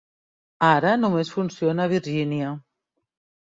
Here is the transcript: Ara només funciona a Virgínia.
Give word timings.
Ara 0.69 0.93
només 1.03 1.31
funciona 1.37 1.87
a 1.87 1.95
Virgínia. 1.95 2.59